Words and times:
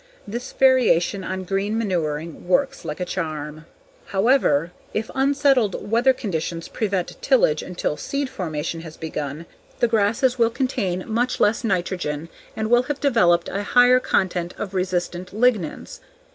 This 0.27 0.51
variation 0.51 1.23
on 1.23 1.43
green 1.43 1.77
manuring 1.77 2.47
works 2.47 2.83
like 2.83 2.99
a 2.99 3.05
charm. 3.05 3.65
However, 4.07 4.71
if 4.95 5.11
unsettled 5.13 5.87
weather 5.91 6.11
conditions 6.11 6.67
prevent 6.67 7.21
tillage 7.21 7.61
until 7.61 7.97
seed 7.97 8.27
formation 8.27 8.81
has 8.81 8.97
begun, 8.97 9.45
the 9.79 9.87
grasses 9.87 10.39
will 10.39 10.49
contain 10.49 11.05
much 11.07 11.39
less 11.39 11.63
nitrogen 11.63 12.29
and 12.55 12.71
will 12.71 12.81
have 12.89 12.99
developed 12.99 13.47
a 13.49 13.61
higher 13.61 13.99
content 13.99 14.55
of 14.57 14.73
resistant 14.73 15.35
lignins. 15.35 15.99